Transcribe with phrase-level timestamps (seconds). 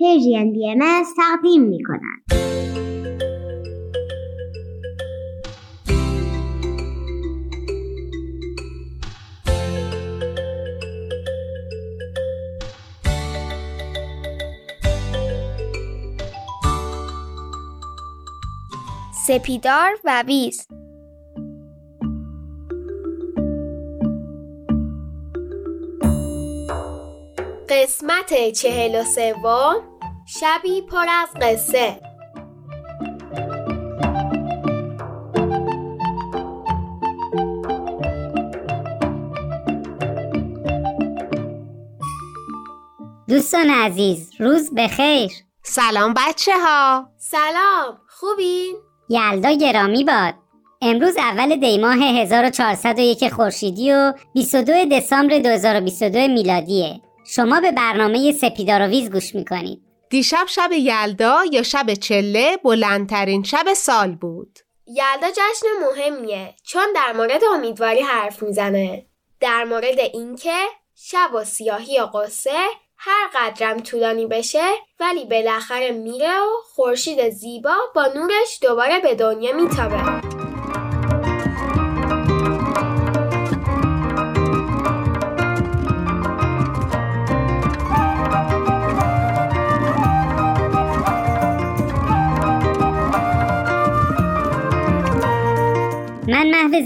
[0.00, 2.40] پرژین بی ام تقدیم می کند.
[19.26, 20.66] سپیدار و ویز
[27.68, 29.89] قسمت چهل و سوم
[30.38, 32.00] شبی پر از قصه.
[43.28, 45.30] دوستان عزیز روز بخیر.
[45.62, 48.76] سلام بچه ها سلام خوبین؟
[49.08, 50.34] یلدا گرامی باد.
[50.82, 57.00] امروز اول دیماه 1401 خورشیدی و 22 دسامبر 2022 میلادیه.
[57.26, 59.89] شما به برنامه سپیدارویز گوش می‌کنید.
[60.10, 64.58] دیشب شب یلدا یا شب چله بلندترین شب سال بود.
[64.86, 66.54] یلدا جشن مهمیه.
[66.64, 69.06] چون در مورد امیدواری حرف می‌زنه.
[69.40, 70.56] در مورد اینکه
[70.94, 72.58] شب و سیاهی و قصه
[72.96, 74.68] هر قدرم طولانی بشه
[75.00, 80.49] ولی بالاخره میره و خورشید زیبا با نورش دوباره به دنیا میتابه.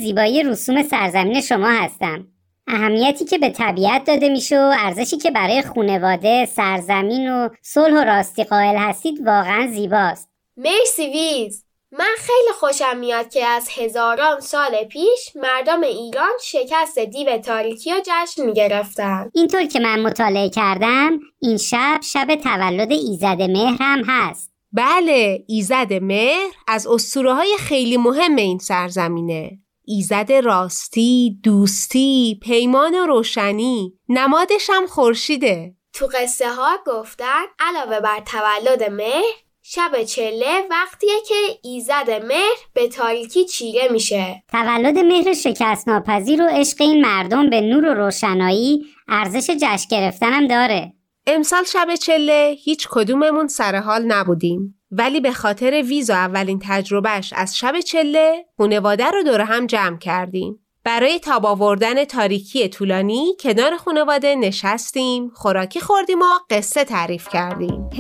[0.05, 2.27] زیبایی رسوم سرزمین شما هستم.
[2.67, 8.05] اهمیتی که به طبیعت داده میشه و ارزشی که برای خونواده، سرزمین و صلح و
[8.05, 10.29] راستی قائل هستید واقعا زیباست.
[10.57, 11.65] مرسی ویز.
[11.93, 18.01] من خیلی خوشم میاد که از هزاران سال پیش مردم ایران شکست دیو تاریکی و
[18.07, 24.51] جشن می‌گرفتن اینطور که من مطالعه کردم این شب شب تولد ایزد مهر هم هست.
[24.73, 29.59] بله ایزد مهر از اسطوره های خیلی مهم این سرزمینه.
[29.87, 35.75] ایزد راستی، دوستی، پیمان و روشنی نمادش هم خورشیده.
[35.93, 42.89] تو قصه ها گفتن علاوه بر تولد مهر شب چله وقتیه که ایزد مهر به
[42.89, 44.43] تاریکی چیره میشه.
[44.53, 50.47] تولد مهر شکست ناپذیر و عشق این مردم به نور و روشنایی ارزش جشن گرفتنم
[50.47, 50.93] داره.
[51.27, 54.81] امسال شب چله هیچ کدوممون سر حال نبودیم.
[54.99, 59.99] ولی به خاطر ویز و اولین تجربهش از شب چله خونواده رو دور هم جمع
[59.99, 60.59] کردیم.
[60.85, 67.91] برای تاب آوردن تاریکی طولانی کنار خانواده نشستیم خوراکی خوردیم و قصه تعریف کردیم.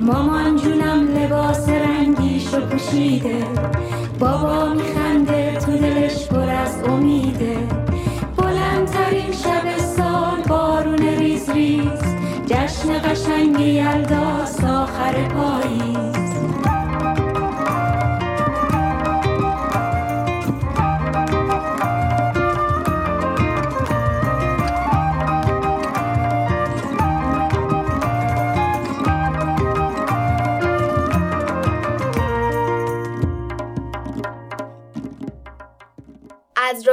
[0.00, 3.55] مامان جونم لباس رنگیشو پوشیده.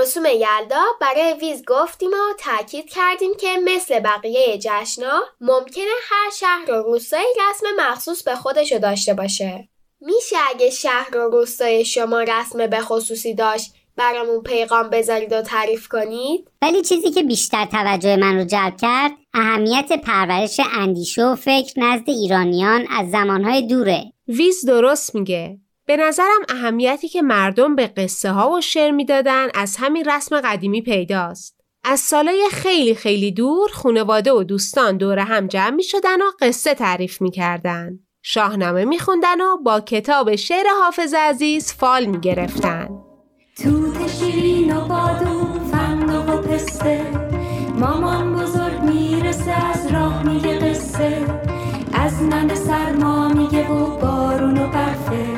[0.04, 6.72] رسوم یلدا برای ویز گفتیم و تاکید کردیم که مثل بقیه جشنا ممکنه هر شهر
[6.72, 9.70] و روستایی رسم مخصوص به خودشو داشته باشه.
[10.02, 15.88] میشه اگه شهر و روستای شما رسم به خصوصی داشت برامون پیغام بذارید و تعریف
[15.88, 21.80] کنید؟ ولی چیزی که بیشتر توجه من رو جلب کرد اهمیت پرورش اندیشه و فکر
[21.80, 24.04] نزد ایرانیان از زمانهای دوره.
[24.28, 25.58] ویز درست میگه.
[25.86, 30.82] به نظرم اهمیتی که مردم به قصه ها و شعر می‌دادن از همین رسم قدیمی
[30.82, 31.60] پیداست.
[31.84, 36.74] از سالای خیلی خیلی دور خانواده و دوستان دور هم جمع می شدن و قصه
[36.74, 38.00] تعریف می کردن.
[38.22, 42.90] شاهنامه می خوندن و با کتاب شعر حافظ عزیز فال می گرفتن.
[43.64, 47.06] توت شیرین و بادو فندق و پسته
[47.80, 51.26] مامان بزرگ می‌رسه از راه میگه قصه
[51.94, 55.33] از نم سرما میگه و بارون و برفش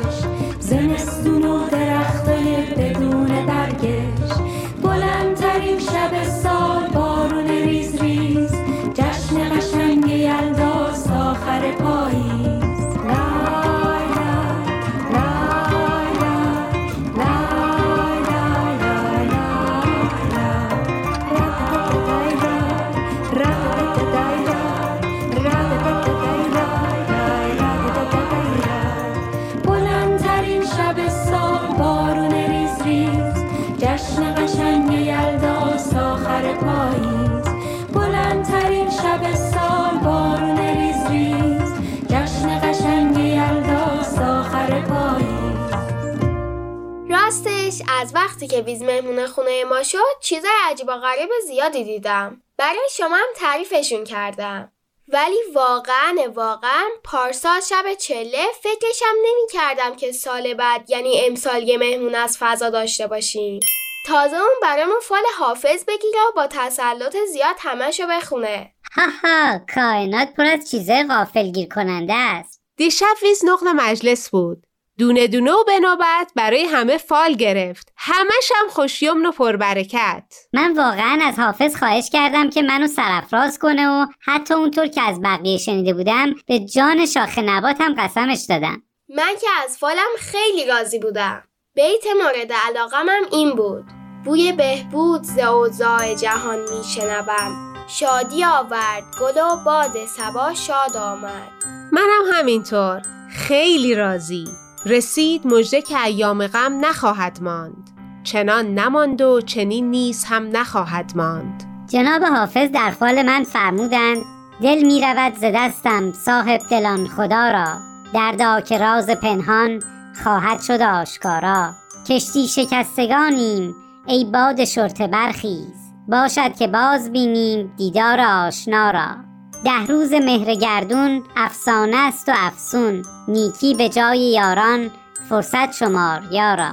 [48.06, 52.42] از وقتی که ویز مهمون خونه ما شد چیزای عجیب و غریب زیادی دیدم.
[52.58, 54.72] برای شما هم تعریفشون کردم.
[55.08, 61.78] ولی واقعا واقعا پارسال شب چله فکرشم نمی کردم که سال بعد یعنی امسال یه
[61.78, 63.60] مهمون از فضا داشته باشیم.
[64.08, 68.74] تازه اون برامون فال حافظ بگیره و با تسلط زیاد همشو بخونه.
[68.96, 72.62] هاها کائنات پر از چیزای غافلگیر کننده است.
[72.78, 74.65] دیشب ویز نقل مجلس بود.
[74.98, 77.94] دونه دونه و به نوبت برای همه فال گرفت.
[77.98, 80.24] همش هم خوشیمن و پربرکت.
[80.54, 85.22] من واقعا از حافظ خواهش کردم که منو سرفراز کنه و حتی اونطور که از
[85.22, 88.82] بقیه شنیده بودم به جان شاخ نباتم قسمش دادم.
[89.10, 91.44] من که از فالم خیلی راضی بودم.
[91.76, 93.86] بیت مورد علاقمم این بود.
[94.26, 97.76] بوی بهبود ز اوضاع جهان میشنوم.
[97.88, 101.52] شادی آورد گل و باد سبا شاد آمد.
[101.92, 103.02] منم همینطور.
[103.30, 104.65] خیلی راضی.
[104.86, 107.90] رسید مژده که ایام غم نخواهد ماند.
[108.24, 111.64] چنان نماند و چنین نیز هم نخواهد ماند.
[111.90, 114.24] جناب حافظ در فال من فرمودند
[114.62, 117.78] دل می رود ز دستم صاحب دلان خدا را.
[118.14, 119.82] دردا که راز پنهان
[120.24, 121.74] خواهد شد آشکارا.
[122.10, 123.76] کشتی شکستگانیم
[124.08, 125.76] ای باد شرطه برخیز.
[126.08, 129.25] باشد که باز بینیم دیدار آشنا را.
[129.66, 134.92] ده روز مهر گردون افسانه است و افسون نیکی به جای یاران
[135.30, 136.72] فرصت شمار یارا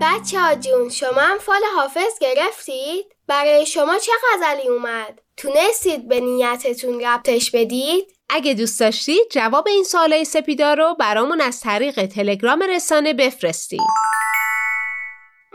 [0.00, 6.20] بچه ها جون شما هم فال حافظ گرفتید؟ برای شما چه غزلی اومد؟ تونستید به
[6.20, 12.62] نیتتون ربطش بدید؟ اگه دوست داشتید جواب این سوالای سپیدا رو برامون از طریق تلگرام
[12.62, 13.80] رسانه بفرستید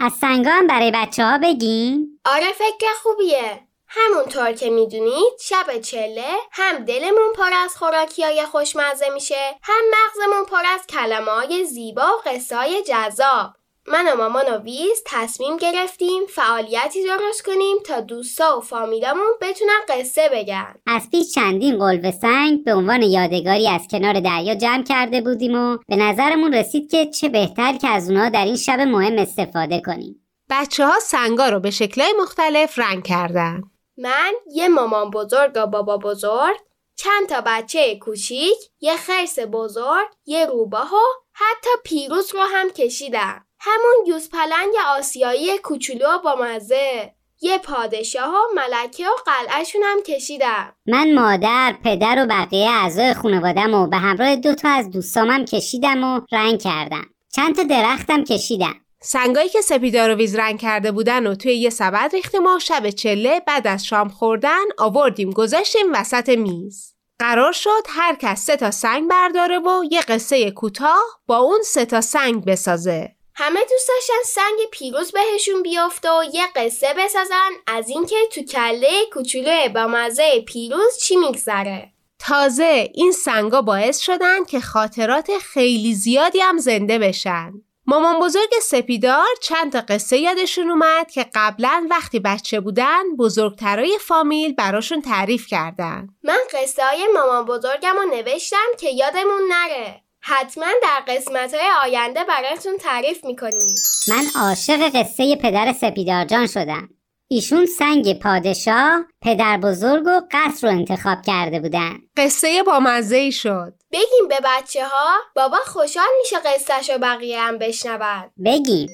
[0.01, 3.59] از سنگا هم برای بچه ها بگیم آره فکر خوبیه.
[3.87, 10.45] همونطور که می‌دونید شب چله هم دلمون پر از خوراکی های خوشمزه میشه هم مغزمون
[10.45, 13.53] پر از کلمه های زیبا و قصه های جذاب.
[13.91, 19.79] من و مامان و ویز تصمیم گرفتیم فعالیتی درست کنیم تا دوستا و فامیلامون بتونن
[19.87, 20.75] قصه بگن.
[20.87, 25.77] از پیش چندین قلب سنگ به عنوان یادگاری از کنار دریا جمع کرده بودیم و
[25.87, 30.25] به نظرمون رسید که چه بهتر که از اونها در این شب مهم استفاده کنیم.
[30.49, 33.61] بچه ها سنگا رو به شکلهای مختلف رنگ کردن.
[33.97, 36.57] من یه مامان بزرگ و بابا بزرگ
[36.95, 43.45] چند تا بچه کوچیک یه خرس بزرگ یه روباه و حتی پیروز رو هم کشیدم.
[43.59, 50.01] همون یوز پلنگ آسیایی کوچولو و با مزه یه پادشاه و ملکه و قلعهشون هم
[50.01, 50.73] کشیدم.
[50.85, 56.03] من مادر، پدر و بقیه اعضای خانوادم و به همراه دو تا از دوستامم کشیدم
[56.03, 57.05] و رنگ کردم.
[57.35, 58.75] چند تا درختم کشیدم.
[59.01, 62.89] سنگایی که سپیدا رو ویز رنگ کرده بودن و توی یه سبد ریختیم و شب
[62.89, 66.93] چله بعد از شام خوردن آوردیم گذاشتیم وسط میز.
[67.19, 71.85] قرار شد هر کس سه تا سنگ برداره و یه قصه کوتاه با اون سه
[71.85, 73.15] تا سنگ بسازه.
[73.41, 77.49] همه دوست داشتن سنگ پیروز بهشون بیافته و یه قصه بسازن.
[77.67, 84.45] از اینکه تو کله کوچولو با مزه پیروز چی میگذره؟ تازه این سنگا باعث شدن
[84.45, 87.51] که خاطرات خیلی زیادی هم زنده بشن.
[87.85, 94.53] مامان بزرگ سپیدار چند تا قصه یادشون اومد که قبلا وقتی بچه بودن بزرگترای فامیل
[94.53, 96.07] براشون تعریف کردن.
[96.23, 100.03] من قصه های مامان بزرگم رو نوشتم که یادمون نره.
[100.21, 103.75] حتما در قسمت های آینده براتون تعریف می‌کنیم.
[104.07, 106.89] من عاشق قصه پدر سپیدار جان شدم.
[107.31, 111.97] ایشون سنگ پادشاه، پدر بزرگ و قصر رو انتخاب کرده بودن.
[112.17, 113.73] قصه با مزه ای شد.
[113.91, 118.31] بگیم به بچه ها بابا خوشحال میشه قصهش رو بقیه هم بشنون.
[118.45, 118.89] بگیم.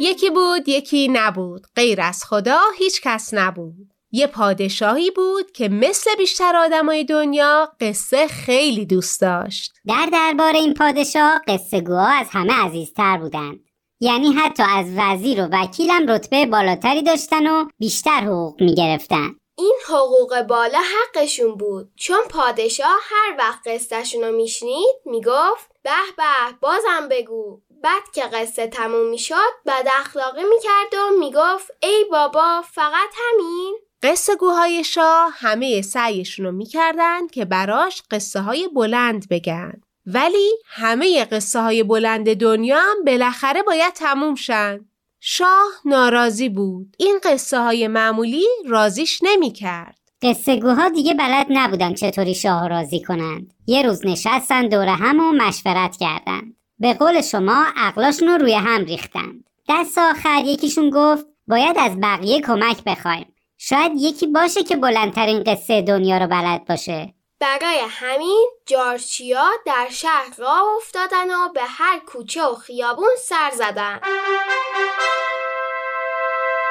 [0.00, 1.62] یکی بود یکی نبود.
[1.76, 3.95] غیر از خدا هیچ کس نبود.
[4.12, 9.72] یه پادشاهی بود که مثل بیشتر آدمای دنیا قصه خیلی دوست داشت.
[9.86, 13.60] در دربار این پادشاه قصه گوها از همه عزیزتر بودند.
[14.00, 19.30] یعنی حتی از وزیر و وکیلم رتبه بالاتری داشتن و بیشتر حقوق می گرفتن.
[19.58, 21.92] این حقوق بالا حقشون بود.
[21.96, 27.60] چون پادشاه هر وقت قصهشون رو میشنید می‌گفت به به بازم بگو.
[27.82, 34.36] بعد که قصه تموم می‌شد بد اخلاقی می‌کرد و می‌گفت ای بابا فقط همین؟ قصه
[34.36, 39.72] گوهای شاه همه سعیشون رو می‌کردن که براش قصه های بلند بگن.
[40.06, 44.80] ولی همه قصه های بلند دنیا هم بالاخره باید تموم شن.
[45.20, 46.96] شاه ناراضی بود.
[46.98, 53.02] این قصه های معمولی رازیش نمی کرد قصه گوها دیگه بلد نبودن چطوری شاه راضی
[53.02, 53.54] کنند.
[53.66, 56.56] یه روز نشستن دور هم و مشورت کردند.
[56.78, 59.44] به قول شما عقلاشون رو روی هم ریختند.
[59.68, 63.35] دست آخر یکیشون گفت باید از بقیه کمک بخوایم.
[63.58, 67.14] شاید یکی باشه که بلندترین قصه دنیا رو بلد باشه.
[67.40, 74.00] برای همین جارچیا در شهر راه افتادن و به هر کوچه و خیابون سر زدن.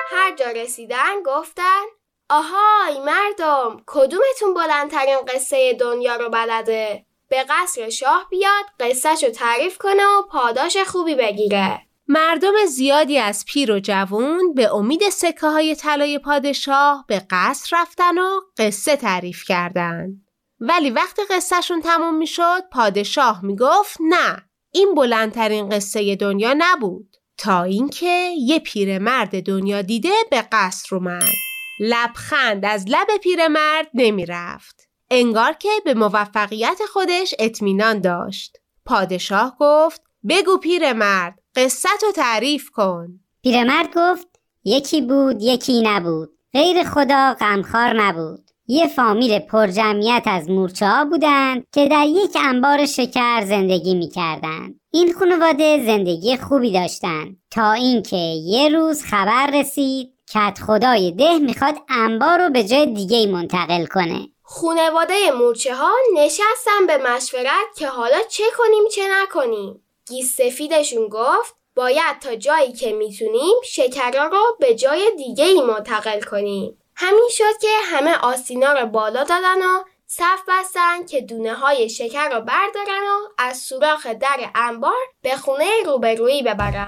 [0.10, 1.82] هر جا رسیدن گفتن
[2.30, 9.78] آهای مردم کدومتون بلندترین قصه دنیا رو بلده؟ به قصر شاه بیاد قصهش رو تعریف
[9.78, 11.82] کنه و پاداش خوبی بگیره.
[12.08, 18.18] مردم زیادی از پیر و جوون به امید سکه های طلای پادشاه به قصر رفتن
[18.18, 20.26] و قصه تعریف کردند.
[20.60, 27.16] ولی وقتی قصهشون تموم می‌شد پادشاه می‌گفت نه این بلندترین قصه دنیا نبود.
[27.38, 31.34] تا اینکه یه پیرمرد دنیا دیده به قصر اومد.
[31.80, 34.90] لبخند از لب پیرمرد نمی‌رفت.
[35.12, 38.58] انگار که به موفقیت خودش اطمینان داشت.
[38.86, 43.08] پادشاه گفت بگو پیرمرد قصه تو تعریف کن
[43.44, 44.28] پیرمرد گفت
[44.64, 51.64] یکی بود یکی نبود غیر خدا غمخوار نبود یه فامیل پرجمعیت از مورچه ها بودند
[51.74, 54.80] که در یک انبار شکر زندگی می‌کردند.
[54.92, 61.76] این خانواده زندگی خوبی داشتند تا اینکه یه روز خبر رسید کت خدای ده می‌خواد
[61.90, 64.28] انبار رو به جای دیگه منتقل کنه.
[64.44, 69.85] خونواده مورچه ها نشستن به مشورت که حالا چه کنیم چه نکنیم.
[70.08, 76.22] گیس سفیدشون گفت باید تا جایی که می‌تونیم شکرها رو به جای دیگه ای منتقل
[76.22, 76.78] کنیم.
[76.96, 82.30] همین شد که همه آسینا رو بالا دادن و صف بستن که دونه های شکر
[82.30, 86.88] رو بردارن و از سوراخ در انبار به خونه روبرویی ببرن.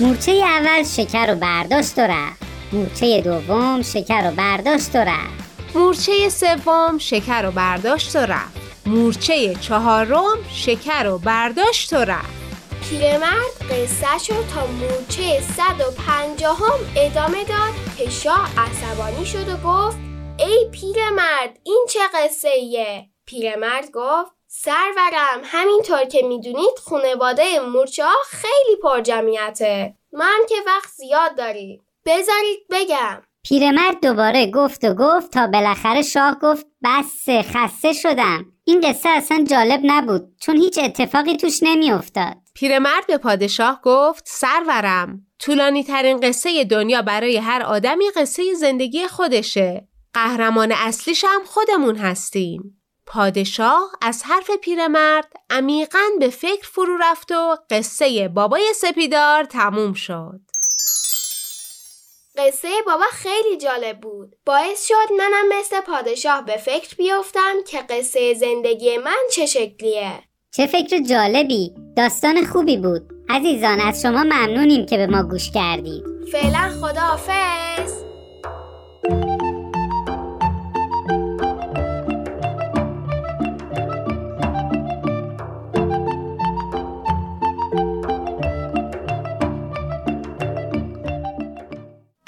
[0.00, 5.74] مورچه اول شکر رو برداشت و رفت مورچه دوم شکر رو برداشت و رفت.
[5.74, 8.60] مورچه سوم شکر رو برداشت و رفت.
[8.86, 12.40] مورچه چهارم شکر رو برداشت و رفت.
[12.90, 19.96] پیرمرد قصه شد تا مورچه 150 هم ادامه داد که شاه عصبانی شد و گفت
[20.38, 28.16] ای پیرمرد این چه قصه ایه؟ پیرمرد گفت سرورم همینطور که می‌دونید خانواده مورچه ها
[28.30, 33.22] خیلی پر جمعیته من که وقت زیاد دارید بذارید بگم.
[33.42, 38.44] پیرمرد دوباره گفت و گفت تا بالاخره شاه گفت بس خسته شدم.
[38.64, 42.36] این قصه اصلا جالب نبود چون هیچ اتفاقی توش نمیافتاد.
[42.54, 49.88] پیرمرد به پادشاه گفت سرورم طولانی ترین قصه دنیا برای هر آدمی قصه زندگی خودشه.
[50.14, 52.82] قهرمان اصلیش هم خودمون هستیم.
[53.06, 60.40] پادشاه از حرف پیرمرد عمیقا به فکر فرو رفت و قصه بابای سپیدار تموم شد.
[62.38, 64.36] قصه بابا خیلی جالب بود.
[64.46, 70.12] باعث شد منم مثل پادشاه به فکر بیفتم که قصه زندگی من چه شکلیه.
[70.50, 71.74] چه فکر جالبی.
[71.96, 73.02] داستان خوبی بود.
[73.28, 76.04] عزیزان از شما ممنونیم که به ما گوش کردید.
[76.32, 77.92] فعلا خداحافظ.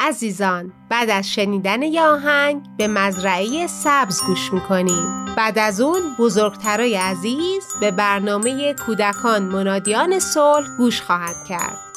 [0.04, 2.02] عزیزان بعد از شنیدن یه
[2.78, 5.34] به مزرعه سبز گوش می‌کنیم.
[5.36, 11.91] بعد از اون بزرگترای عزیز به برنامه کودکان منادیان صلح گوش خواهد کرد.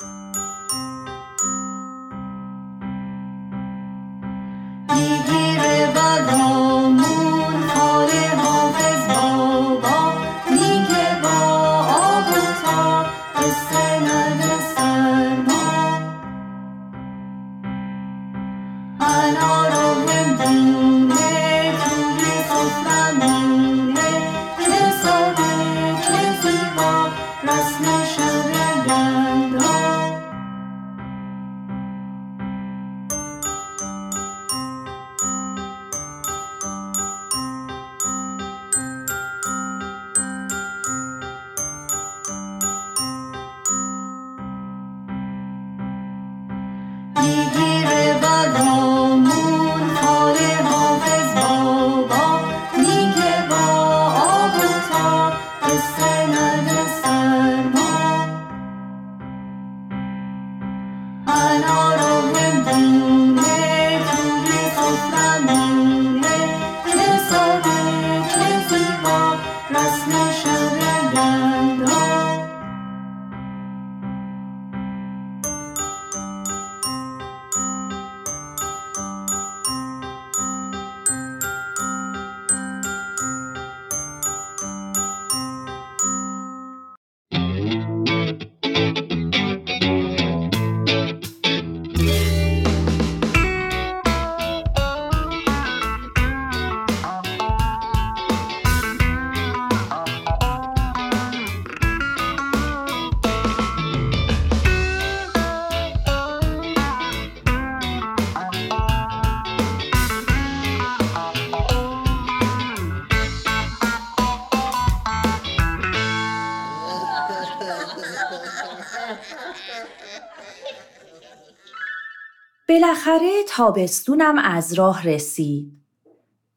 [122.75, 125.71] بالاخره تابستونم از راه رسید.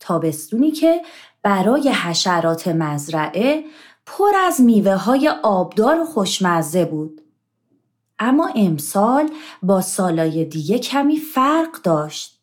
[0.01, 1.03] تابستونی که
[1.43, 3.65] برای حشرات مزرعه
[4.07, 7.21] پر از میوه های آبدار و خوشمزه بود.
[8.19, 9.31] اما امسال
[9.63, 12.41] با سالای دیگه کمی فرق داشت.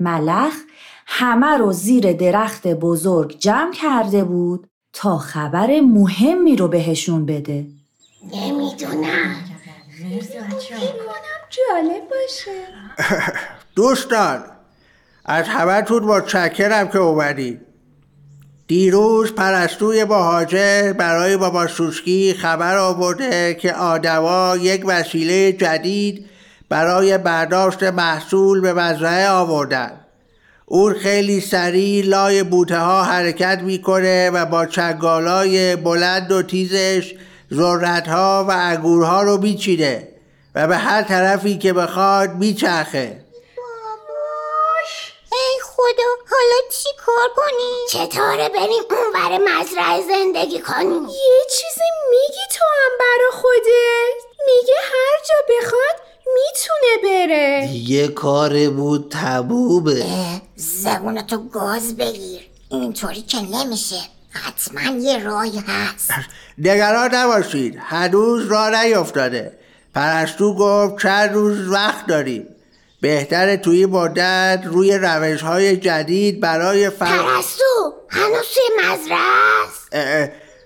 [0.00, 0.54] ملخ
[1.06, 7.66] همه رو زیر درخت بزرگ جمع کرده بود تا خبر مهمی رو بهشون بده.
[8.32, 9.44] نمی‌دونم
[11.56, 12.60] جالب باشه.
[13.76, 14.44] دوستان
[15.24, 17.60] از همتون متشکرم که اومدید
[18.66, 26.26] دیروز پرستوی مهاجر برای بابا سوسکی خبر آورده که آدما یک وسیله جدید
[26.68, 30.00] برای برداشت محصول به مزرعه آوردن.
[30.66, 37.14] اون خیلی سریع لای بوته ها حرکت می‌کنه و با چنگالای بلند و تیزش
[37.54, 40.13] ذرت ها و انگورها رو میچینه.
[40.54, 43.24] و به هر طرفی که بخواد میچرخه.
[45.32, 52.44] ای خدا حالا چی کار کنیم؟ چطوره بریم اونور مزرعه زندگی کنیم؟ یه چیزی میگی
[52.54, 54.24] تو هم برا خودت.
[54.46, 57.68] میگه هر جا بخواد می‌تونه بره.
[57.72, 60.04] دیگه کار بود تبوبه.
[60.56, 62.40] زبونتو گاز بگیر.
[62.68, 64.00] اینطوری که نمیشه.
[64.30, 66.10] حتما یه راهی هست.
[66.58, 67.78] نگران نباشید.
[67.80, 69.58] هنوز راه نیفتاده
[69.94, 72.48] پرستو گفت چند روز وقت داریم.
[73.00, 77.06] بهتره توی مدت روی روش های جدید برای فر...
[77.06, 79.18] پرستو هنوز توی مزرعه
[79.66, 79.88] است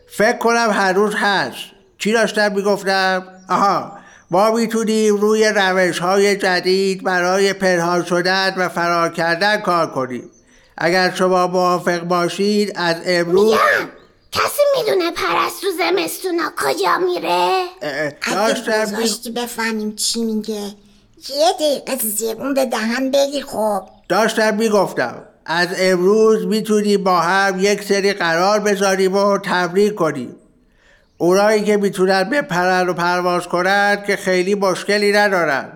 [0.06, 1.58] فکر کنم هنوز هست.
[1.98, 3.98] چی داشتم می‌گفتم؟ آها
[4.30, 10.30] ما می‌تونیم روی روش های جدید برای پنهان شدن و فرار کردن کار کنیم.
[10.76, 13.90] اگر شما موافق باشید از امروز میگم.
[14.32, 20.74] کسی می‌دونه پرستو زمستونا کجا میره؟ اگه داشتم می- گذاشتی بفهمیم چی میگه.
[21.28, 23.82] یه دقیقه زبون به دهن بگیر خب.
[24.08, 30.36] داشتم می‌گفتم از امروز می‌تونیم با هم یک سری قرار بذاریم و تمرین کنیم.
[31.18, 35.72] اونایی که می‌تونن بپرن و پرواز کنن که خیلی مشکلی ندارن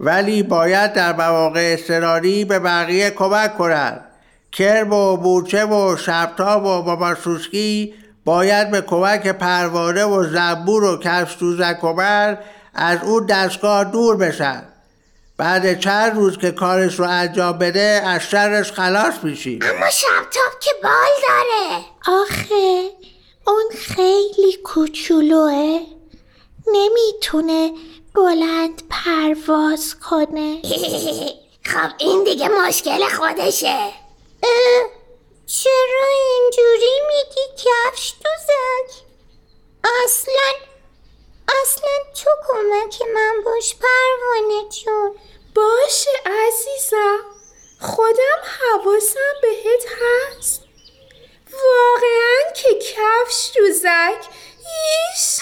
[0.00, 4.00] ولی باید در مواقع اضطراری به بقیه کمک کنن.
[4.52, 10.98] کرم و بورچه و شبتاب و بابا سوسکی باید به کمک پروانه و زنبور و
[10.98, 11.42] کفش
[11.82, 12.38] و بر
[12.74, 14.62] از اون دستگاه دور بشن.
[15.36, 19.60] بعد چند روز که کارش رو انجام بده از شرش خلاص میشیم.
[19.62, 20.92] اما شبتاب که بال
[21.28, 21.84] داره.
[22.22, 22.90] آخه
[23.46, 25.80] اون خیلی کوچولوه.
[26.66, 27.70] نمی‌تونه
[28.14, 30.62] بلند پرواز کنه.
[31.72, 34.01] خب این دیگه مشکل خودشه.
[35.46, 39.02] چرا اینجوری میگی کفش دوزک؟
[40.04, 40.52] اصلا
[41.62, 41.90] اصلا
[42.22, 45.18] تو کمک من باش پروانه جون.
[45.54, 47.18] باشه عزیزم.
[47.80, 50.62] خودم حواسم بهت هست.
[51.52, 54.28] واقعا که کفش دوزک
[54.58, 55.40] ایش.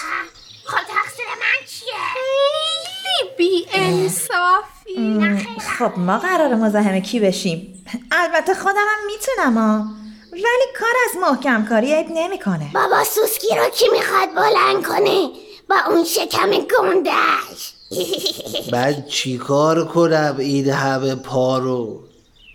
[0.65, 7.85] خب تقصیر من چیه؟ خیلی بی انصافی خب ما قرار مزاحم کی بشیم.
[8.11, 9.85] البته خودم هم می‌تونم ها
[10.31, 12.71] ولی کار از محکم کاری عیب نمی‌کنه.
[12.73, 15.29] بابا سوسکی رو کی می‌خواد بلند کنه؟
[15.69, 17.73] با اون شکم گندش
[18.71, 22.03] من چیکار کنم این همه پارو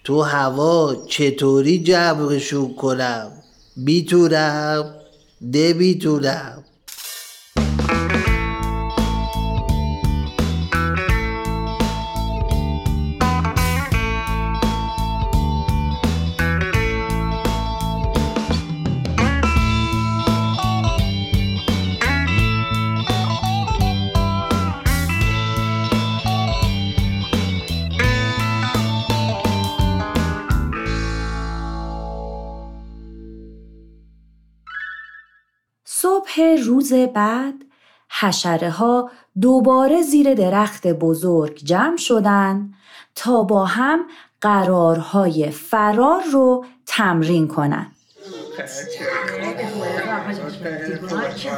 [0.05, 3.33] تو هوا چطوری جمعشون کنم؟
[3.77, 4.95] می‌تونم؟
[5.40, 6.64] نمی‌تونم؟
[36.37, 37.55] صبح روز بعد
[38.20, 42.70] حشره ها دوباره زیر درخت بزرگ جمع شدن
[43.14, 44.01] تا با هم
[44.40, 47.87] قرارهای فرار رو تمرین کنن.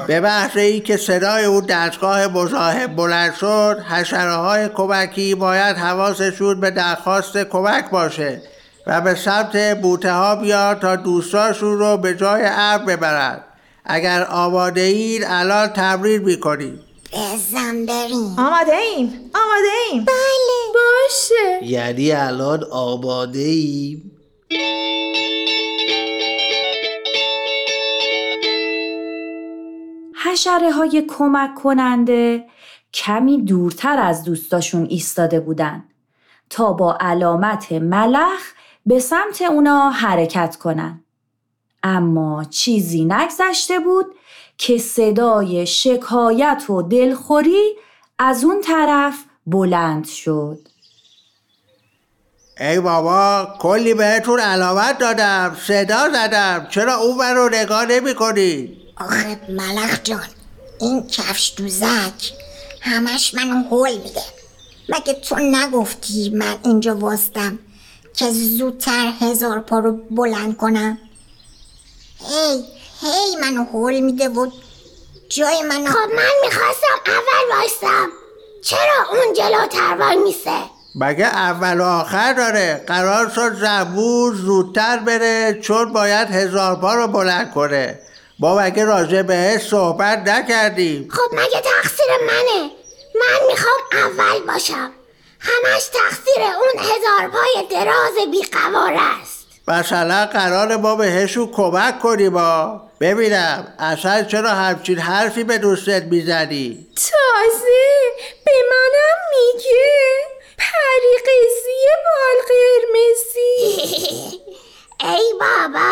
[0.06, 6.70] به محض اینکه صدای اون دستگاه مزاحم بلند شد حشره های کمکی باید حواسشون به
[6.70, 8.42] درخواست کمک باشه
[8.86, 13.40] و به سمت بوته ها بیاد تا دوستاشون رو به جای امن ببرن
[13.90, 16.80] اگر آماده این الان تمرین می‌کنیم.
[17.12, 18.38] بزن بریم.
[18.38, 19.30] آماده ایم.
[19.34, 20.06] آماده ایم.
[20.74, 21.70] باشه.
[21.70, 24.10] یعنی الان آماده ایم.
[30.24, 32.44] حشره های کمک کننده
[32.94, 35.84] کمی دورتر از دوستاشون ایستاده بودن
[36.50, 38.40] تا با علامت ملخ
[38.86, 41.04] به سمت اونا حرکت کنن.
[41.82, 44.06] اما چیزی نگذشته بود
[44.58, 47.76] که صدای شکایت و دلخوری
[48.18, 49.14] از اون طرف
[49.46, 50.58] بلند شد.
[52.60, 59.40] ای بابا کلی بهتون علامت دادم صدا زدم چرا اون رو نگاه نمی کنید آخه
[59.48, 60.26] ملخ جان
[60.80, 62.32] این کفش دوزک
[62.80, 64.22] همش منو هول میده.
[64.88, 67.58] مگه تو نگفتی من اینجا واستم
[68.14, 70.98] که زودتر هزار پا رو بلند کنم؟
[72.20, 72.64] هی
[73.00, 74.50] هی منو هول میده و
[75.28, 78.08] جای منو خب من می‌خواستم اول وایستم
[78.64, 80.60] چرا اون جلوتر وای میسه؟
[80.94, 87.06] مگه اول و آخر داره؟ قرار شد زبور زودتر بره چون باید هزار پا رو
[87.06, 88.00] بلند کنه.
[88.38, 92.70] با مگه راجع بهش صحبت نکردیم؟ خب مگه تقصیر منه؟
[93.14, 94.92] من می‌خوام اول باشم.
[95.40, 99.37] همش تقصیر اون هزار پای دراز بیقوار است.
[99.68, 106.86] مثلا قرار ما بهشون کمک کنیم با ببینم اصلا چرا همچین حرفی به دوستت می‌زنی؟
[106.96, 107.88] تازه
[108.44, 109.88] به منم میگه.
[110.58, 114.38] پری قیزی بال قرمزی.
[115.10, 115.90] ای بابا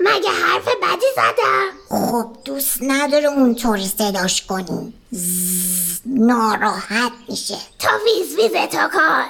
[0.00, 1.70] مگه حرف بدی زدم؟
[2.10, 4.94] خب دوست نداره اونطوری صداش کنیم
[6.06, 7.56] ناراحت میشه.
[7.78, 9.24] تو ویز ویز تو کار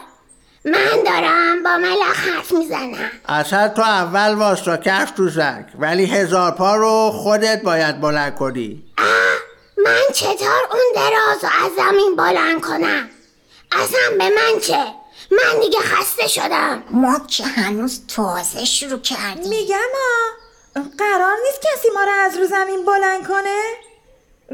[0.64, 3.10] من دارم با ملخ حرف می‌زنم.
[3.28, 8.82] اصلا تو اول واستا کف تو زک ولی هزار پا رو خودت باید بلند کنی.
[8.98, 9.04] اه
[9.84, 13.10] من چطور اون دراز رو از زمین بلند کنم؟
[13.72, 14.84] اصلا به من چه؟
[15.30, 16.82] من دیگه خسته شدم.
[16.90, 19.48] ما که هنوز تازه شروع کردیم.
[19.48, 23.60] میگم ها قرار نیست کسی ما رو از رو زمین بلند کنه؟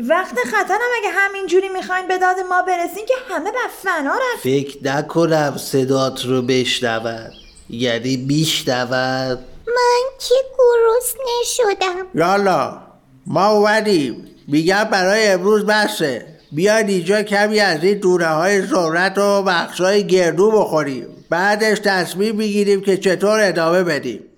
[0.08, 4.78] وقت خطرم اگه همینجوری می‌خواین به داد ما برسین که همه به فنا رفت فکر
[4.82, 7.32] نکنم صدات رو بشنود
[7.70, 12.78] یعنی بیشنود من که گرسنه شدم یالا
[13.26, 14.26] ما اومدیم.
[14.48, 16.26] میگم برای امروز بسه.
[16.52, 21.06] بیاید اینجا کمی از این دوره های ذرت و بخش های گردو بخوریم.
[21.30, 24.29] بعدش تصمیم بگیریم که چطور ادامه بدیم.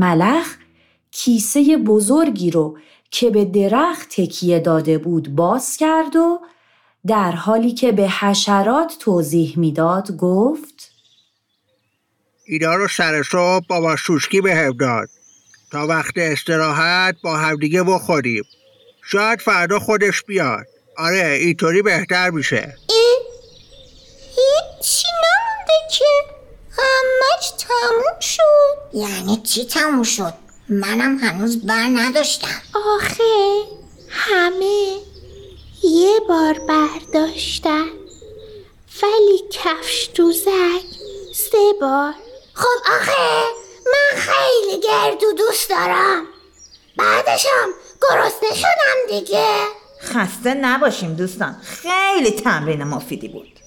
[0.00, 0.54] ملخ
[1.10, 2.78] کیسه بزرگی رو
[3.10, 6.40] که به درخت تکیه داده بود باز کرد و
[7.06, 10.90] در حالی که به حشرات توضیح می‌داد گفت
[12.44, 15.08] اینا رو سر صبح بابا شوشکی به داد.
[15.72, 18.44] تا وقت استراحت با همدیگه بخوریم.
[19.02, 20.66] شاید فردا خودش بیاد.
[20.96, 22.74] آره اینطوری بهتر میشه.
[24.36, 26.39] هیچی نمونده که؟
[26.80, 28.96] همش تموم شد.
[28.96, 30.34] یعنی چی تموم شد؟
[30.68, 32.62] منم هنوز بر نداشتم.
[32.74, 33.62] آخه
[34.08, 34.96] همه
[35.82, 37.86] یه بار برداشتن.
[39.02, 40.84] ولی کفش دوزک
[41.34, 42.14] سه بار.
[42.54, 43.42] خب آخه
[43.86, 46.26] من خیلی گردو دوست دارم.
[46.96, 47.68] بعدشم
[48.02, 49.54] گرسنه شدم دیگه.
[50.02, 51.56] خسته نباشیم دوستان.
[51.62, 53.59] خیلی تمرین مفیدی بود.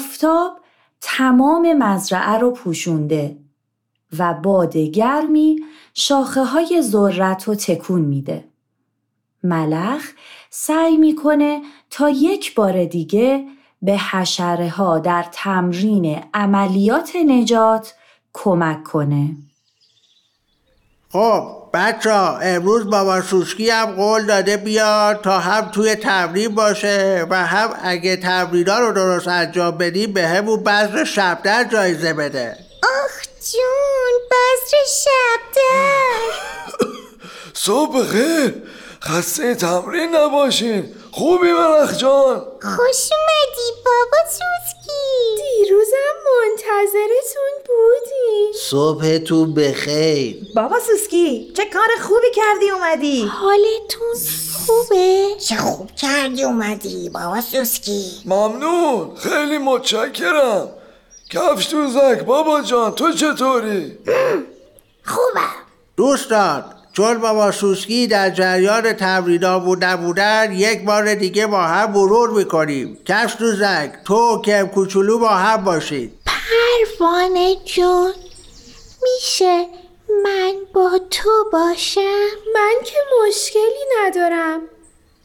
[0.00, 0.60] آفتاب
[1.00, 3.36] تمام مزرعه رو پوشونده
[4.18, 5.60] و باد گرمی
[5.94, 8.44] شاخه های ذرت رو تکون میده.
[9.42, 10.10] ملخ
[10.50, 13.46] سعی می‌کنه تا یک بار دیگه
[13.82, 17.94] به حشره ها در تمرین عملیات نجات
[18.32, 19.36] کمک کنه.
[21.08, 27.26] خب بچه ها امروز بابا سوسکی هم قول داده بیاد تا هم توی تمرین باشه
[27.30, 32.56] و هم اگه تمرینا رو درست انجام بدیم به همون بذر شبدر جایزه بده.
[32.82, 36.36] آخ جون بذر شبدر.
[37.66, 38.54] صبح خیر.
[39.02, 40.94] خسته تمرین نباشین.
[41.12, 42.42] خوبی ملخ جان.
[42.62, 44.79] خوش اومدی بابا سوسکی.
[45.36, 50.36] دیروزم منتظرتون بودیم صبحتون بخیر.
[50.56, 54.14] بابا سوسکی چه کار خوبی کردی اومدی؟ حالتون
[54.66, 58.04] خوبه؟ چه خوب کردی اومدی بابا سوسکی.
[58.24, 60.68] ممنون خیلی متشکرم.
[61.30, 63.98] کفش دوزک بابا جان تو چطوری؟
[65.04, 65.54] خوبم.
[65.96, 66.64] دوستان
[67.00, 72.98] چون بابا سوسکی در جریان تمرینا بود نبودن یک بار دیگه با هم مرور می‌کنیم.
[73.04, 73.34] کفش
[74.04, 78.12] تو و کم کوچولو با هم باشید پرواز دیوانه جون
[79.02, 79.66] میشه
[80.24, 82.96] من با تو باشم؟ من که
[83.28, 84.60] مشکلی ندارم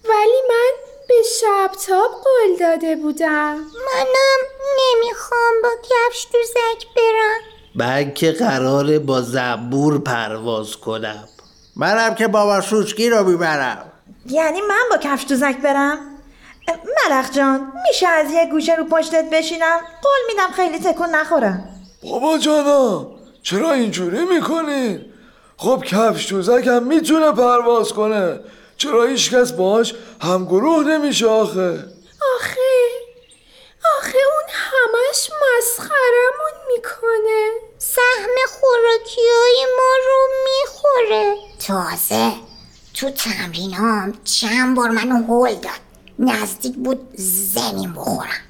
[0.10, 0.72] ولی من
[1.08, 3.54] به شبتاب قول داده بودم.
[3.56, 4.40] منم
[4.80, 7.40] نمی‌خوام با کفش دوزک برم.
[7.76, 11.30] من که قراره با زنبور پرواز کنم.
[11.76, 13.92] منم که بابا سوسکی رو می‌برم.
[14.26, 15.98] یعنی من با کفش دوزک برم؟
[16.68, 21.70] ملخ جان میشه از یه گوشه رو پشتت بشینم؟ قول میدم خیلی تکون نخورم.
[22.04, 23.08] بابا جانا
[23.44, 25.06] چرا اینجوری می‌کنین؟
[25.58, 28.40] خب کفش دوزک هم می‌تونه پرواز کنه.
[28.78, 31.86] چرا هیچکس باش همگروه نمیشه آخه؟
[32.36, 32.62] آخه
[33.98, 37.52] آخه اون همش مسخرمون می‌کنه.
[37.78, 41.36] سهم خوراکی های ما رو می‌خوره.
[41.68, 42.32] تازه
[42.94, 45.86] تو تمرینام چند بار منو هول داد.
[46.20, 47.10] نزدیک بود
[47.54, 48.42] زمین بخورم.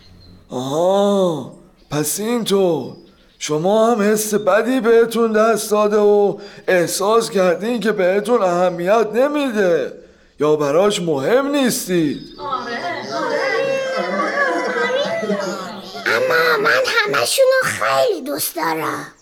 [0.50, 1.52] آها
[1.92, 2.94] پس اینطور.
[3.40, 9.94] شما هم حس بدی بهتون دست داده و احساس کردین که بهتون اهمیت نمیده.
[10.40, 12.22] یا براش مهم نیستید.
[17.08, 19.14] من همشونو خیلی دوست دارم.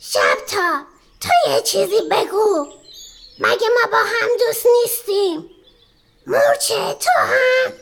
[0.00, 0.80] شب تا
[1.20, 2.66] تو یه چیزی بگو.
[3.38, 5.50] مگه ما با هم دوست نیستیم؟
[6.26, 7.72] مورچه تو هم؟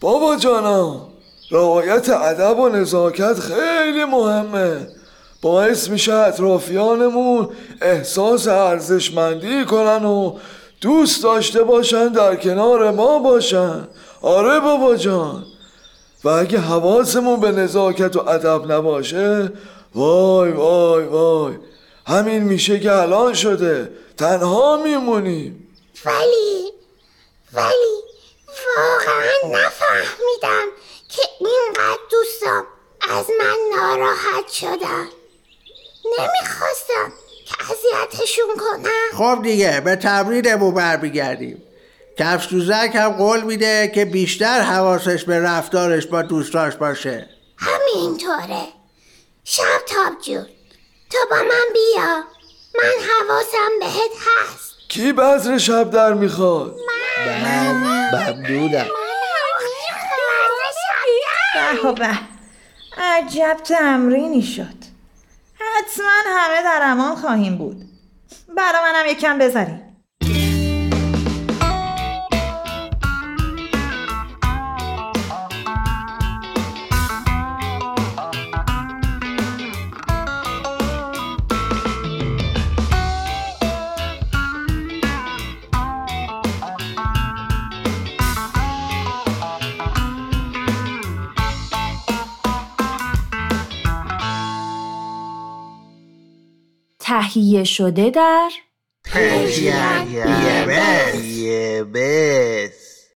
[0.00, 1.08] بابا جانا
[1.50, 4.88] رعایت ادب و نزاکت خیلی مهمه.
[5.42, 10.38] باعث میشه اطرافیانمون احساس ارزشمندی کنن و
[10.80, 13.88] دوست داشته باشن در کنار ما باشن.
[14.22, 15.51] آره بابا جان.
[16.24, 19.52] و اگه حواسمون به نزاکت و ادب نباشه
[19.94, 21.54] وای وای وای.
[22.06, 23.92] همین میشه که الان شده.
[24.16, 25.68] تنها میمونیم.
[26.04, 26.72] ولی
[27.52, 28.02] ولی
[28.76, 30.66] واقعا نفهمیدم
[31.08, 32.66] که اینقدر دوستم
[33.10, 35.06] از من ناراحت شدن.
[36.04, 37.12] نمی‌خواستم
[37.46, 38.90] که اذیتشون کنم.
[39.12, 41.62] خب دیگه به تمرینمون برمیگردیم
[42.18, 47.28] کفش دوزک هم قول میده که بیشتر حواسش به رفتارش با دوستاش باشه.
[47.56, 48.68] همینطوره.
[49.44, 50.46] شب تاب جون.
[51.10, 52.24] تو با من بیا.
[52.74, 54.74] من حواسم بهت هست.
[54.88, 56.76] کی بذر شب در می‌خواد؟
[61.54, 62.18] من و به
[62.98, 64.82] عجب تمرینی شد.
[65.54, 67.76] حتما همه در امان خواهیم بود.
[68.56, 69.91] برا منم یکم بذاریم
[97.32, 98.50] تهیه شده در
[101.24, 103.08] یه بس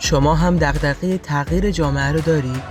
[0.00, 2.62] شما هم دغدغه تغییر جامعه رو دارید؟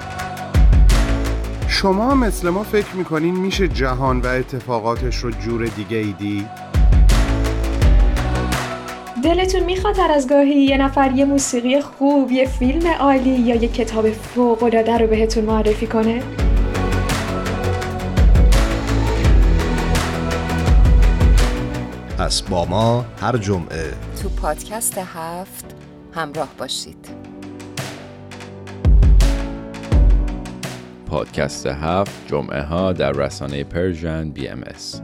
[1.67, 6.47] شما مثل ما فکر می‌کنین میشه جهان و اتفاقاتش رو جور دیگه ای دید؟
[9.23, 13.67] دلتون می‌خواد هر از گاهی یه نفر یه موسیقی خوب، یه فیلم عالی یا یه
[13.67, 16.23] کتاب فوق‌العاده رو بهتون معرفی کنه؟
[22.19, 25.75] پس با ما هر جمعه تو پادکست هفت
[26.13, 27.09] همراه باشید
[31.05, 35.01] پادکست هفت جمعه ها در رسانه Persian BMS.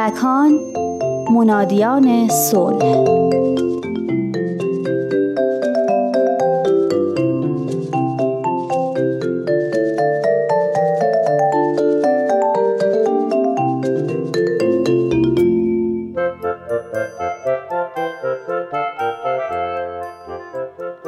[0.00, 0.60] کودکان
[1.30, 3.04] منادیان صلح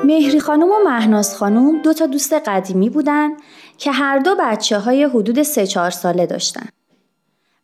[0.04, 3.30] مهری خانم و مهناز خانم دو تا دوست قدیمی بودن
[3.78, 6.71] که هر دو بچه های حدود سه چهار ساله داشتن.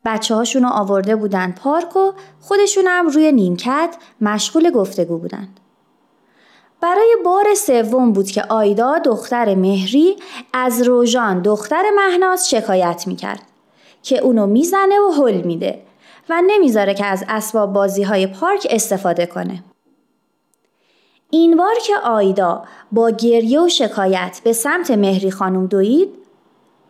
[0.09, 5.49] بچه هاشون رو آورده بودن پارک و خودشون هم روی نیمکت مشغول گفتگو بودن.
[6.81, 10.17] برای بار سوم بود که آیدا دختر مهری
[10.53, 13.43] از روژان دختر مهناز شکایت می‌کرد
[14.03, 15.83] که اونو می‌زنه و حل میده
[16.29, 19.65] و نمی‌ذاره که از اسباب بازی های پارک استفاده کنه.
[21.31, 26.18] این بار که آیدا با گریه و شکایت به سمت مهری خانم دوید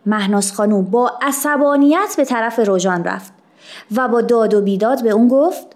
[0.09, 3.33] مهناز خانم با عصبانیت به طرف روژان رفت
[3.97, 5.67] و با داد و بیداد به اون گفت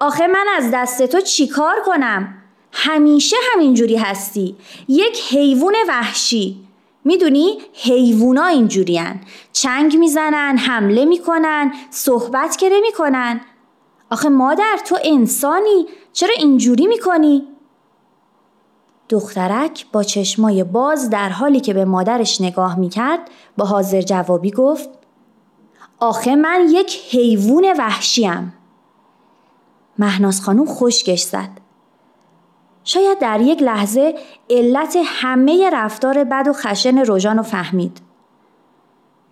[0.00, 2.34] آخه من از دست تو چیکار کنم؟
[2.72, 4.56] همیشه همینجوری هستی
[4.88, 6.66] یک حیوان وحشی.
[7.04, 9.20] می‌دونی حیوونا اینجورین
[9.52, 13.40] چنگ می‌زنن حمله می‌کنن صحبت که می‌کنن.
[14.10, 17.55] آخه مادر تو انسانی چرا اینجوری می‌کنی؟
[19.08, 23.20] دخترک با چشمای باز در حالی که به مادرش نگاه می‌کرد
[23.56, 24.88] با حاضر جوابی گفت
[26.00, 28.52] آخه من یک حیوان وحشیم.
[29.98, 31.50] مهناز خانوم خوشگش زد.
[32.84, 34.14] شاید در یک لحظه
[34.50, 38.00] علت همه رفتار بد و خشن روژان رو فهمید.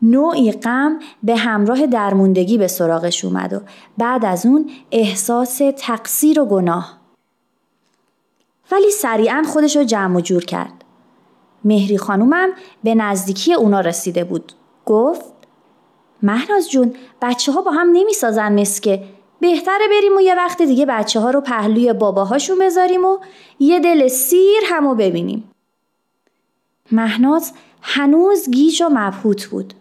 [0.02, 3.60] نوعی غم به همراه درموندگی به سراغش اومد و
[3.98, 7.03] بعد از اون احساس تقصیر و گناه.
[8.72, 10.84] ولی سریعا خودش رو جمع و جور کرد.
[11.64, 12.52] مهری خانومم
[12.84, 14.52] به نزدیکی اونا رسیده بود.
[14.86, 15.24] گفت
[16.22, 19.02] مهناز جون بچه ها با هم نمی سازن مسکه
[19.40, 23.18] بهتره بریم و یه وقت دیگه بچه ها رو پهلوی باباهاشون بذاریم و
[23.58, 25.50] یه دل سیر همو ببینیم.
[26.92, 27.52] مهناز
[27.82, 29.74] هنوز گیج و مبهوت بود.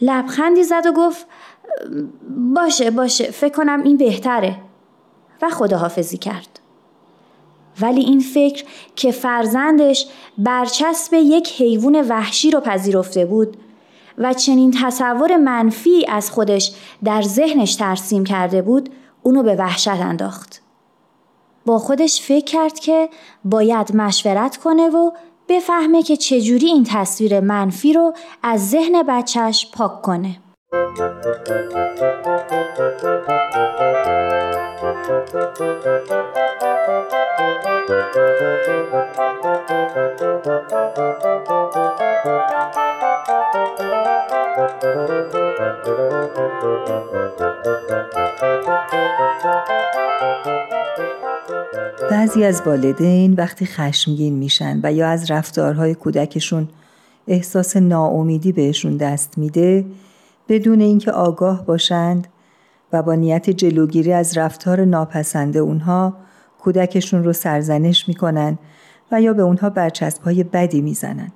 [0.00, 1.26] لبخندی زد و گفت
[2.54, 4.56] باشه باشه فکر کنم این بهتره
[5.42, 6.60] و خداحافظی کرد.
[7.80, 8.64] ولی این فکر
[8.96, 10.06] که فرزندش
[10.38, 13.56] برچسب یک حیوان وحشی رو پذیرفته بود
[14.18, 16.72] و چنین تصور منفی از خودش
[17.04, 18.90] در ذهنش ترسیم کرده بود
[19.22, 20.62] اونو به وحشت انداخت.
[21.66, 23.08] با خودش فکر کرد که
[23.44, 25.10] باید مشورت کنه و
[25.48, 30.36] بفهمه که چجوری این تصویر منفی رو از ذهن بچهش پاک کنه.
[52.10, 56.68] بعضی از والدین وقتی خشمگین میشن و یا از رفتارهای کودکشون
[57.28, 59.84] احساس ناامیدی بهشون دست میده
[60.48, 62.26] بدون اینکه آگاه باشند
[62.92, 66.16] و با نیت جلوگیری از رفتار ناپسنده اونها
[66.58, 68.58] کودکشون رو سرزنش می‌کنن
[69.12, 71.32] و یا به اونها برچسبهای بدی می‌زنن.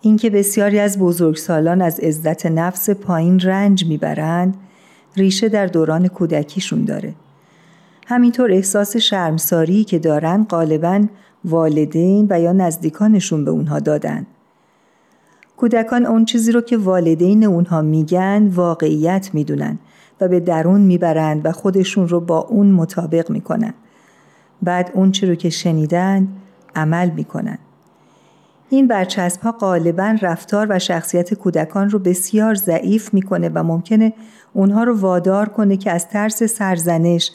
[0.00, 4.54] اینکه بسیاری از بزرگسالان از عزت نفس پایین رنج می‌برند
[5.16, 7.14] ریشه در دوران کودکیشون داره.
[8.06, 11.06] همینطور احساس شرمساری که دارن غالبا
[11.44, 14.26] والدین و یا نزدیکانشون به اونها دادن.
[15.58, 19.78] کودکان اون چیزی رو که والدین اونها میگن واقعیت می‌دونن
[20.20, 23.74] و به درون می‌برند و خودشون رو با اون مطابق می‌کنن.
[24.62, 26.28] بعد اون چی رو که شنیدن
[26.74, 27.58] عمل می‌کنن.
[28.70, 34.12] این برچسب ها غالبا رفتار و شخصیت کودکان رو بسیار ضعیف می‌کنه و ممکنه
[34.52, 37.30] اونها رو وادار کنه که از ترس سرزنش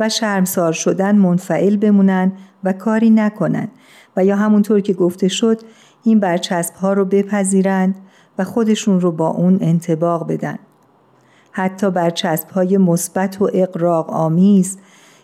[0.00, 2.32] و شرمسار شدن منفعل بمونن
[2.64, 3.68] و کاری نکنن
[4.16, 5.60] و یا همونطور که گفته شد
[6.04, 7.94] این برچسب ها رو بپذیرند
[8.38, 10.58] و خودشون رو با اون انتباق بدن.
[11.52, 14.78] حتی برچسب های مثبت و اقراق آمیز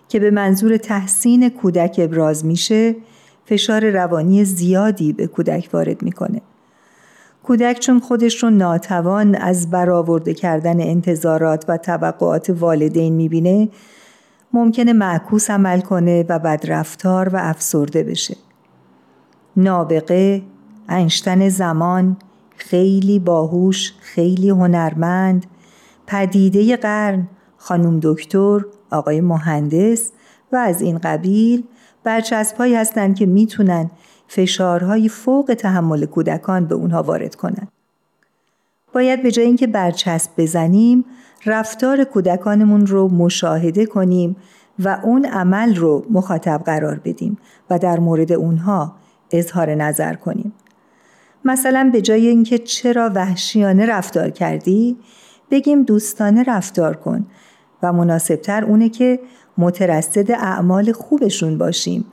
[0.08, 2.96] که به منظور تحسین کودک ابراز میشه
[3.46, 6.40] فشار روانی زیادی به کودک وارد می‌کنه.
[7.42, 13.68] کودک چون خودش رو ناتوان از برآورده کردن انتظارات و توقعات والدین می‌بینه
[14.52, 18.36] ممکنه معکوس عمل کنه و بدرفتار و افسرده بشه.
[19.56, 20.42] نابغه،
[20.88, 22.16] انشتن زمان،
[22.56, 25.46] خیلی باهوش، خیلی هنرمند،
[26.06, 28.60] پدیده قرن، خانم دکتر،
[28.90, 30.12] آقای مهندس
[30.52, 31.64] و از این قبیل
[32.04, 33.90] برچسبهایی هستند که می‌تونن
[34.28, 37.68] فشارهای فوق تحمل کودکان به اونها وارد کنند.
[38.92, 41.04] باید به جای اینکه برچسب بزنیم
[41.46, 44.36] رفتار کودکانمون رو مشاهده کنیم
[44.78, 47.38] و اون عمل رو مخاطب قرار بدیم
[47.70, 48.96] و در مورد اونها
[49.30, 50.52] اظهار نظر کنیم.
[51.44, 54.96] مثلا به جای اینکه چرا وحشیانه رفتار کردی
[55.50, 57.26] بگیم دوستانه رفتار کن
[57.82, 59.20] و مناسبتر اونه که
[59.58, 62.04] مترصد اعمال خوبشون باشیم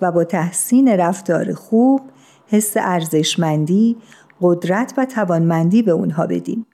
[0.00, 2.00] و با تحسین رفتار خوب
[2.46, 3.96] حس ارزشمندی،
[4.40, 6.66] قدرت و توانمندی به اونها بدیم.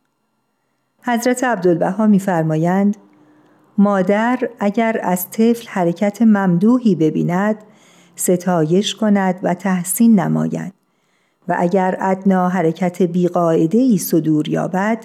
[1.03, 2.97] حضرت عبدالبها میفرمایند
[3.79, 7.57] مادر اگر از طفل حرکت ممدوحی ببیند
[8.17, 10.73] ستایش کند و تحسین نماید
[11.49, 15.05] و اگر ادنا حرکت بیقاعده ای صدور یابد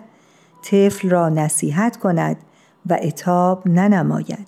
[0.63, 2.37] طفل را نصیحت کند
[2.89, 4.47] و اتاب ننماید.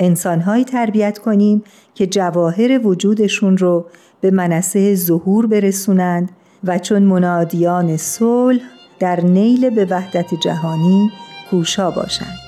[0.00, 1.62] انسانهایی تربیت کنیم
[1.94, 3.86] که جواهر وجودشون رو
[4.20, 6.30] به منصه ظهور برسونند
[6.64, 8.62] و چون منادیان صلح
[8.98, 11.10] در نیل به وحدت جهانی
[11.50, 12.47] کوشا باشند.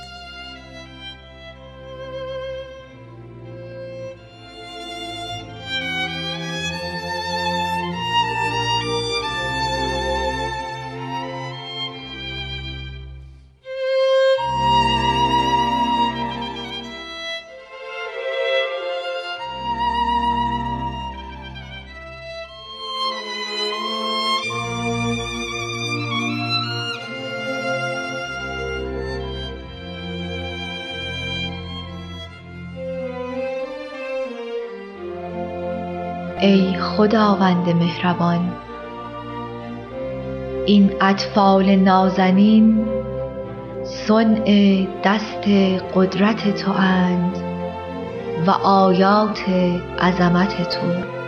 [36.40, 38.52] ای خداوند مهربان.
[40.66, 42.86] این اطفال نازنین
[43.84, 45.48] صنع دست
[45.94, 47.36] قدرت تو اند
[48.46, 49.44] و آیات
[50.00, 51.19] عظمت تو.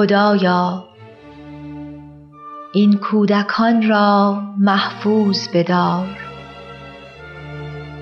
[0.00, 0.84] خدایا
[2.72, 6.08] این کودکان را محفوظ بدار.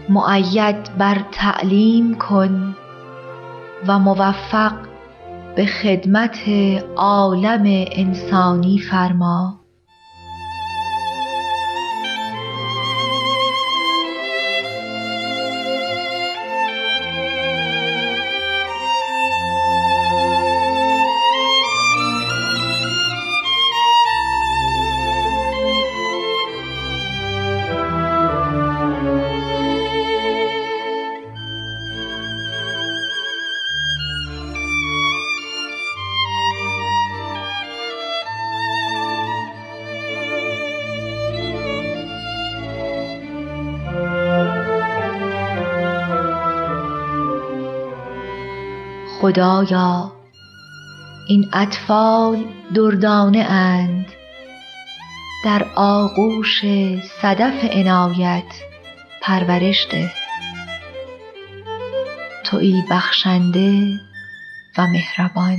[0.08, 2.76] معید بر تعلیم کن
[3.86, 4.72] و موفق
[5.56, 6.38] به خدمت
[6.96, 9.60] عالم انسانی فرما.
[49.20, 50.12] خدایا
[51.28, 52.44] این اطفال
[52.74, 54.06] دردانه اند.
[55.44, 56.64] در آغوش
[57.22, 58.44] صدف عنایت
[59.22, 60.10] پرورش ده
[62.44, 64.00] تویی بخشنده
[64.78, 65.58] و مهربان.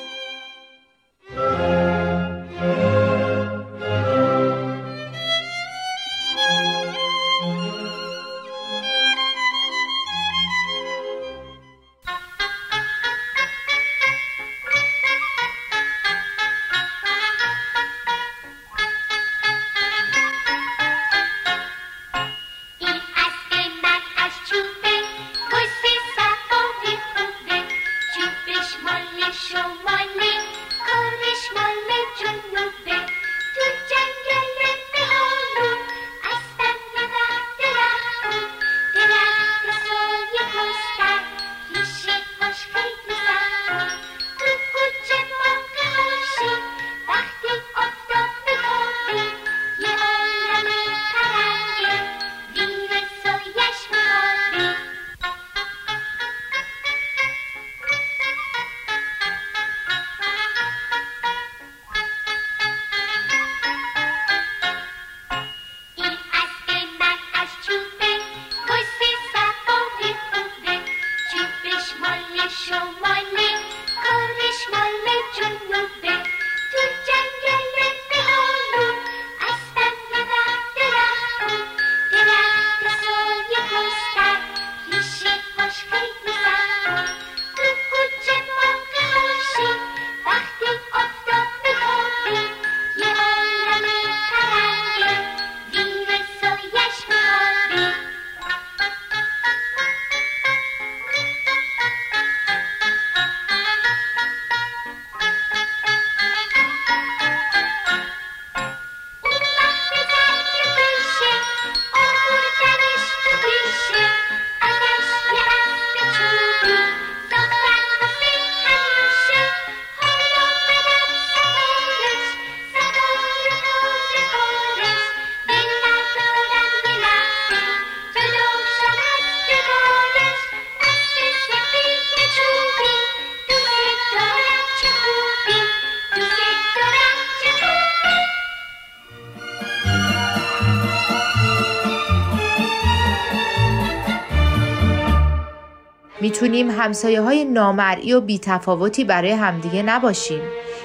[146.41, 150.41] می‌تونیم همسایه های نامرئی و بیتفاوتی برای همدیگه نباشیم.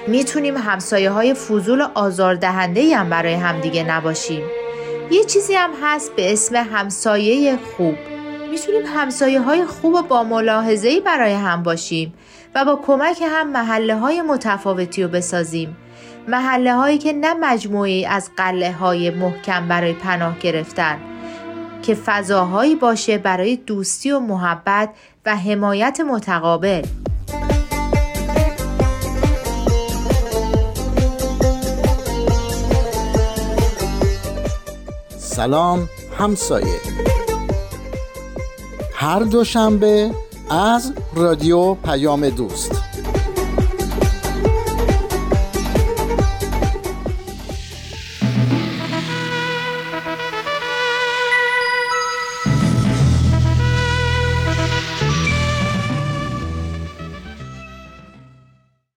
[0.07, 4.43] می‌تونیم همسایه های فضول و آزاردهنده هم برای همدیگه نباشیم.
[5.11, 7.95] یه چیزی هم هست به اسم همسایه خوب.
[8.51, 12.13] می‌تونیم همسایه های خوب و با ملاحظه‌ای برای هم باشیم
[12.55, 15.77] و با کمک هم محله های متفاوتی رو بسازیم.
[16.27, 20.97] محله هایی که نه مجموعی از قله های محکم برای پناه گرفتن
[21.87, 24.89] که فضاهایی باشه برای دوستی و محبت
[25.25, 26.85] و حمایت متقابل.
[35.17, 36.79] سلام همسایه.
[38.93, 40.11] هر دوشنبه
[40.49, 42.86] از رادیو پیام دوست.